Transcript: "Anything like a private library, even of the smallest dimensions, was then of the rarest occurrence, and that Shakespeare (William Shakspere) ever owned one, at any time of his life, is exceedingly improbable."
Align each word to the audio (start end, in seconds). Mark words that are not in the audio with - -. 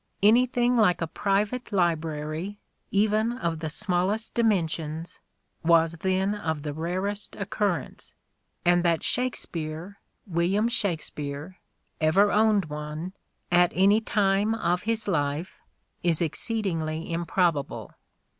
"Anything 0.23 0.77
like 0.77 0.99
a 0.99 1.05
private 1.05 1.71
library, 1.71 2.57
even 2.89 3.33
of 3.37 3.59
the 3.59 3.69
smallest 3.69 4.33
dimensions, 4.33 5.19
was 5.63 5.91
then 5.99 6.33
of 6.33 6.63
the 6.63 6.73
rarest 6.73 7.35
occurrence, 7.35 8.15
and 8.65 8.83
that 8.83 9.03
Shakespeare 9.03 9.99
(William 10.25 10.67
Shakspere) 10.69 11.59
ever 11.99 12.31
owned 12.31 12.65
one, 12.65 13.13
at 13.51 13.71
any 13.75 14.01
time 14.01 14.55
of 14.55 14.81
his 14.89 15.07
life, 15.07 15.59
is 16.01 16.19
exceedingly 16.19 17.13
improbable." 17.13 17.93